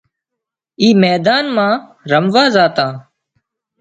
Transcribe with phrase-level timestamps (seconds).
[0.81, 1.73] اي ميدان مان
[2.09, 2.93] رموا زاتان